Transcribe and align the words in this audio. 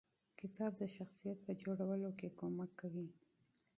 کتاب 0.39 0.71
د 0.77 0.83
شخصیت 0.95 1.37
په 1.45 1.51
جوړولو 1.61 2.09
کې 2.19 2.27
مرسته 2.57 2.73
کوي. 2.79 3.07